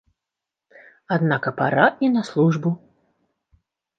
Однако 1.05 1.51
пора 1.51 1.89
и 1.99 2.09
на 2.09 2.23
службу 2.23 2.79